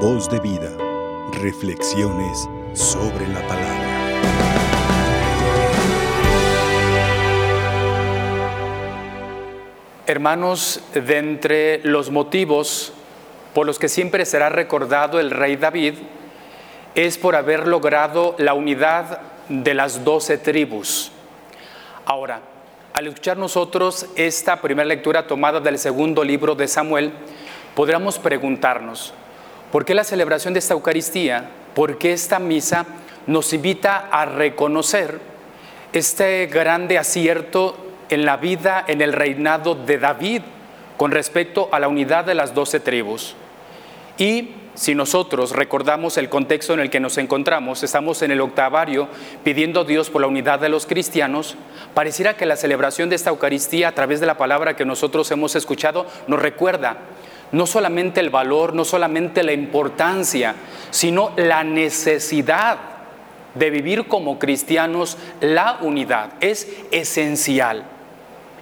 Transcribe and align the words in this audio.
Voz 0.00 0.28
de 0.28 0.38
vida. 0.40 0.70
Reflexiones 1.40 2.46
sobre 2.74 3.26
la 3.28 3.40
palabra. 3.48 3.86
Hermanos, 10.06 10.82
de 10.92 11.16
entre 11.16 11.80
los 11.82 12.10
motivos 12.10 12.92
por 13.54 13.64
los 13.64 13.78
que 13.78 13.88
siempre 13.88 14.26
será 14.26 14.50
recordado 14.50 15.18
el 15.18 15.30
rey 15.30 15.56
David, 15.56 15.94
es 16.94 17.16
por 17.16 17.34
haber 17.34 17.66
logrado 17.66 18.34
la 18.36 18.52
unidad 18.52 19.20
de 19.48 19.72
las 19.72 20.04
doce 20.04 20.36
tribus. 20.36 21.10
Ahora, 22.04 22.42
al 22.92 23.06
escuchar 23.06 23.38
nosotros 23.38 24.06
esta 24.14 24.60
primera 24.60 24.86
lectura 24.86 25.26
tomada 25.26 25.58
del 25.58 25.78
segundo 25.78 26.22
libro 26.22 26.54
de 26.54 26.68
Samuel, 26.68 27.12
podríamos 27.74 28.18
preguntarnos, 28.18 29.14
¿por 29.72 29.84
qué 29.84 29.94
la 29.94 30.04
celebración 30.04 30.54
de 30.54 30.60
esta 30.60 30.74
Eucaristía, 30.74 31.48
por 31.74 31.98
qué 31.98 32.12
esta 32.12 32.38
misa 32.38 32.86
nos 33.26 33.52
invita 33.52 34.08
a 34.10 34.24
reconocer 34.24 35.20
este 35.92 36.46
grande 36.46 36.98
acierto 36.98 37.76
en 38.08 38.24
la 38.24 38.36
vida, 38.36 38.84
en 38.86 39.00
el 39.00 39.12
reinado 39.12 39.74
de 39.74 39.98
David 39.98 40.42
con 40.96 41.10
respecto 41.10 41.68
a 41.72 41.80
la 41.80 41.88
unidad 41.88 42.24
de 42.24 42.34
las 42.34 42.54
doce 42.54 42.80
tribus? 42.80 43.34
Y 44.18 44.50
si 44.76 44.94
nosotros 44.94 45.52
recordamos 45.52 46.18
el 46.18 46.28
contexto 46.28 46.74
en 46.74 46.80
el 46.80 46.90
que 46.90 47.00
nos 47.00 47.16
encontramos, 47.16 47.82
estamos 47.82 48.20
en 48.20 48.30
el 48.30 48.42
octavario 48.42 49.08
pidiendo 49.42 49.80
a 49.80 49.84
Dios 49.84 50.10
por 50.10 50.20
la 50.20 50.26
unidad 50.26 50.60
de 50.60 50.68
los 50.68 50.84
cristianos, 50.84 51.56
pareciera 51.94 52.36
que 52.36 52.44
la 52.44 52.56
celebración 52.56 53.08
de 53.08 53.16
esta 53.16 53.30
Eucaristía 53.30 53.88
a 53.88 53.92
través 53.92 54.20
de 54.20 54.26
la 54.26 54.36
palabra 54.36 54.76
que 54.76 54.84
nosotros 54.84 55.30
hemos 55.30 55.56
escuchado 55.56 56.06
nos 56.26 56.42
recuerda 56.42 56.98
no 57.52 57.66
solamente 57.66 58.20
el 58.20 58.30
valor, 58.30 58.74
no 58.74 58.84
solamente 58.84 59.42
la 59.42 59.52
importancia, 59.52 60.54
sino 60.90 61.32
la 61.36 61.64
necesidad 61.64 62.78
de 63.54 63.70
vivir 63.70 64.06
como 64.06 64.38
cristianos 64.38 65.16
la 65.40 65.78
unidad. 65.80 66.34
Es 66.40 66.68
esencial. 66.90 67.84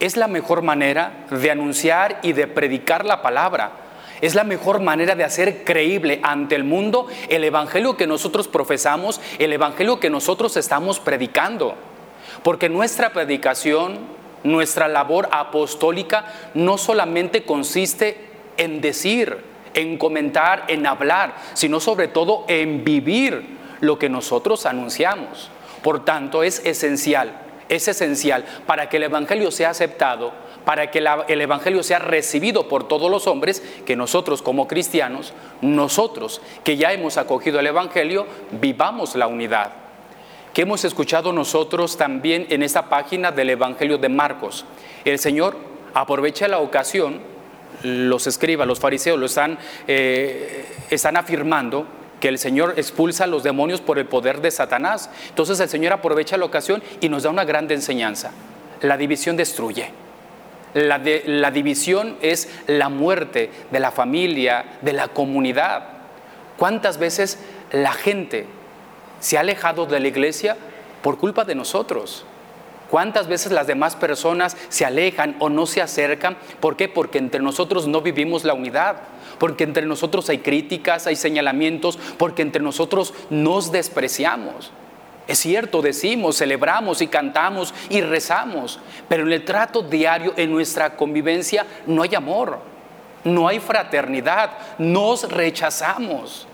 Es 0.00 0.16
la 0.16 0.28
mejor 0.28 0.62
manera 0.62 1.26
de 1.30 1.50
anunciar 1.50 2.20
y 2.22 2.32
de 2.32 2.46
predicar 2.46 3.04
la 3.04 3.20
palabra 3.20 3.72
es 4.20 4.34
la 4.34 4.44
mejor 4.44 4.80
manera 4.80 5.14
de 5.14 5.24
hacer 5.24 5.64
creíble 5.64 6.20
ante 6.22 6.54
el 6.54 6.64
mundo 6.64 7.06
el 7.28 7.44
Evangelio 7.44 7.96
que 7.96 8.06
nosotros 8.06 8.48
profesamos, 8.48 9.20
el 9.38 9.52
Evangelio 9.52 10.00
que 10.00 10.10
nosotros 10.10 10.56
estamos 10.56 10.98
predicando. 10.98 11.74
Porque 12.42 12.68
nuestra 12.68 13.12
predicación, 13.12 13.98
nuestra 14.44 14.88
labor 14.88 15.28
apostólica 15.32 16.26
no 16.54 16.78
solamente 16.78 17.44
consiste 17.44 18.27
en 18.58 18.82
decir, 18.82 19.38
en 19.72 19.96
comentar, 19.96 20.64
en 20.68 20.86
hablar, 20.86 21.36
sino 21.54 21.80
sobre 21.80 22.08
todo 22.08 22.44
en 22.48 22.84
vivir 22.84 23.56
lo 23.80 23.98
que 23.98 24.10
nosotros 24.10 24.66
anunciamos. 24.66 25.50
Por 25.82 26.04
tanto, 26.04 26.42
es 26.42 26.60
esencial, 26.66 27.32
es 27.70 27.88
esencial 27.88 28.44
para 28.66 28.90
que 28.90 28.98
el 28.98 29.04
Evangelio 29.04 29.50
sea 29.50 29.70
aceptado 29.70 30.32
para 30.68 30.90
que 30.90 30.98
el 30.98 31.40
Evangelio 31.40 31.82
sea 31.82 31.98
recibido 31.98 32.68
por 32.68 32.86
todos 32.86 33.10
los 33.10 33.26
hombres, 33.26 33.62
que 33.86 33.96
nosotros 33.96 34.42
como 34.42 34.68
cristianos, 34.68 35.32
nosotros 35.62 36.42
que 36.62 36.76
ya 36.76 36.92
hemos 36.92 37.16
acogido 37.16 37.58
el 37.58 37.68
Evangelio, 37.68 38.26
vivamos 38.50 39.16
la 39.16 39.28
unidad. 39.28 39.72
Que 40.52 40.60
hemos 40.60 40.84
escuchado 40.84 41.32
nosotros 41.32 41.96
también 41.96 42.46
en 42.50 42.62
esta 42.62 42.90
página 42.90 43.32
del 43.32 43.48
Evangelio 43.48 43.96
de 43.96 44.10
Marcos. 44.10 44.66
El 45.06 45.18
Señor 45.18 45.56
aprovecha 45.94 46.48
la 46.48 46.58
ocasión, 46.58 47.22
los 47.82 48.26
escribas, 48.26 48.66
los 48.66 48.80
fariseos 48.80 49.18
lo 49.18 49.26
están, 49.26 49.58
eh, 49.86 50.66
están 50.90 51.16
afirmando 51.16 51.86
que 52.20 52.28
el 52.28 52.38
Señor 52.38 52.74
expulsa 52.76 53.24
a 53.24 53.26
los 53.26 53.42
demonios 53.42 53.80
por 53.80 53.98
el 53.98 54.06
poder 54.06 54.40
de 54.40 54.50
Satanás. 54.50 55.10
Entonces 55.28 55.60
el 55.60 55.68
Señor 55.68 55.92
aprovecha 55.92 56.36
la 56.36 56.44
ocasión 56.44 56.82
y 57.00 57.08
nos 57.08 57.22
da 57.22 57.30
una 57.30 57.44
grande 57.44 57.74
enseñanza. 57.74 58.32
La 58.80 58.96
división 58.96 59.36
destruye. 59.36 59.90
La, 60.74 61.00
la 61.26 61.50
división 61.50 62.16
es 62.20 62.48
la 62.66 62.88
muerte 62.88 63.50
de 63.70 63.80
la 63.80 63.90
familia, 63.90 64.78
de 64.82 64.92
la 64.92 65.08
comunidad. 65.08 65.84
¿Cuántas 66.56 66.98
veces 66.98 67.38
la 67.72 67.92
gente 67.92 68.46
se 69.20 69.36
ha 69.36 69.40
alejado 69.40 69.86
de 69.86 70.00
la 70.00 70.08
iglesia 70.08 70.56
por 71.02 71.18
culpa 71.18 71.44
de 71.44 71.54
nosotros? 71.54 72.26
¿Cuántas 72.90 73.28
veces 73.28 73.52
las 73.52 73.66
demás 73.66 73.96
personas 73.96 74.56
se 74.70 74.86
alejan 74.86 75.36
o 75.40 75.50
no 75.50 75.66
se 75.66 75.82
acercan? 75.82 76.38
¿Por 76.60 76.76
qué? 76.76 76.88
Porque 76.88 77.18
entre 77.18 77.40
nosotros 77.40 77.86
no 77.86 78.00
vivimos 78.00 78.44
la 78.44 78.54
unidad, 78.54 78.96
porque 79.38 79.64
entre 79.64 79.84
nosotros 79.84 80.28
hay 80.30 80.38
críticas, 80.38 81.06
hay 81.06 81.16
señalamientos, 81.16 81.98
porque 82.16 82.42
entre 82.42 82.62
nosotros 82.62 83.12
nos 83.28 83.70
despreciamos. 83.72 84.72
Es 85.26 85.38
cierto, 85.40 85.82
decimos, 85.82 86.38
celebramos 86.38 87.02
y 87.02 87.08
cantamos 87.08 87.74
y 87.90 88.00
rezamos, 88.00 88.80
pero 89.08 89.24
en 89.24 89.32
el 89.34 89.44
trato 89.44 89.82
diario, 89.82 90.32
en 90.36 90.50
nuestra 90.50 90.96
convivencia, 90.96 91.66
no 91.86 92.02
hay 92.02 92.14
amor, 92.14 92.60
no 93.24 93.46
hay 93.46 93.60
fraternidad, 93.60 94.52
nos 94.78 95.30
rechazamos. 95.30 96.48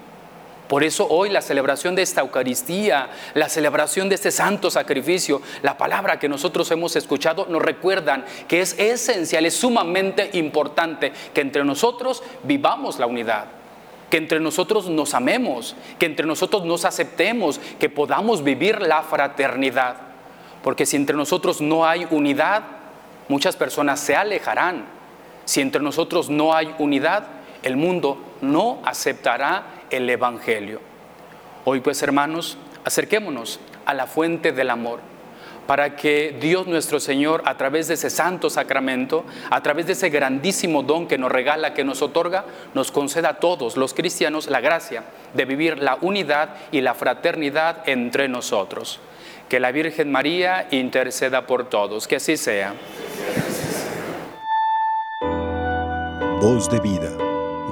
Por 0.68 0.82
eso 0.82 1.06
hoy 1.08 1.28
la 1.28 1.42
celebración 1.42 1.94
de 1.94 2.02
esta 2.02 2.22
Eucaristía, 2.22 3.10
la 3.34 3.48
celebración 3.48 4.08
de 4.08 4.14
este 4.14 4.30
santo 4.30 4.70
sacrificio, 4.70 5.42
la 5.62 5.76
palabra 5.76 6.18
que 6.18 6.28
nosotros 6.28 6.70
hemos 6.70 6.96
escuchado, 6.96 7.46
nos 7.48 7.60
recuerdan 7.60 8.24
que 8.48 8.62
es 8.62 8.78
esencial, 8.78 9.44
es 9.44 9.54
sumamente 9.54 10.30
importante 10.32 11.12
que 11.34 11.42
entre 11.42 11.64
nosotros 11.64 12.22
vivamos 12.42 12.98
la 12.98 13.06
unidad 13.06 13.46
que 14.10 14.18
entre 14.18 14.38
nosotros 14.38 14.88
nos 14.88 15.12
amemos, 15.12 15.74
que 15.98 16.06
entre 16.06 16.24
nosotros 16.24 16.64
nos 16.64 16.84
aceptemos, 16.84 17.58
que 17.80 17.88
podamos 17.88 18.44
vivir 18.44 18.80
la 18.80 19.02
fraternidad. 19.02 19.96
Porque 20.62 20.86
si 20.86 20.94
entre 20.94 21.16
nosotros 21.16 21.60
no 21.60 21.84
hay 21.84 22.06
unidad, 22.10 22.62
muchas 23.28 23.56
personas 23.56 23.98
se 23.98 24.14
alejarán. 24.14 24.84
Si 25.46 25.60
entre 25.60 25.82
nosotros 25.82 26.30
no 26.30 26.54
hay 26.54 26.72
unidad, 26.78 27.26
el 27.64 27.76
mundo 27.76 28.18
no 28.42 28.80
aceptará 28.84 29.64
el 29.90 30.08
Evangelio. 30.08 30.80
Hoy 31.64 31.80
pues 31.80 32.02
hermanos, 32.02 32.58
acerquémonos 32.84 33.58
a 33.86 33.94
la 33.94 34.06
fuente 34.06 34.52
del 34.52 34.70
amor 34.70 35.00
para 35.66 35.96
que 35.96 36.36
Dios 36.38 36.66
nuestro 36.66 37.00
Señor, 37.00 37.42
a 37.46 37.56
través 37.56 37.88
de 37.88 37.94
ese 37.94 38.10
santo 38.10 38.50
sacramento, 38.50 39.24
a 39.48 39.62
través 39.62 39.86
de 39.86 39.94
ese 39.94 40.10
grandísimo 40.10 40.82
don 40.82 41.08
que 41.08 41.16
nos 41.16 41.32
regala, 41.32 41.72
que 41.72 41.84
nos 41.84 42.02
otorga, 42.02 42.44
nos 42.74 42.92
conceda 42.92 43.30
a 43.30 43.40
todos 43.40 43.78
los 43.78 43.94
cristianos 43.94 44.48
la 44.48 44.60
gracia 44.60 45.04
de 45.32 45.46
vivir 45.46 45.78
la 45.82 45.96
unidad 46.00 46.50
y 46.70 46.82
la 46.82 46.92
fraternidad 46.92 47.88
entre 47.88 48.28
nosotros. 48.28 49.00
Que 49.48 49.58
la 49.58 49.72
Virgen 49.72 50.12
María 50.12 50.68
interceda 50.70 51.46
por 51.46 51.68
todos, 51.70 52.06
que 52.06 52.16
así 52.16 52.36
sea. 52.36 52.74
Voz 56.40 56.68
de 56.68 56.80
vida, 56.80 57.10